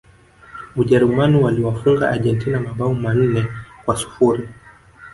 Ujerumani 0.75 1.37
waliwafunga 1.43 2.09
Argentina 2.09 2.59
mabao 2.59 2.93
manne 2.93 3.47
kwa 3.85 3.97
sifuri 3.97 4.47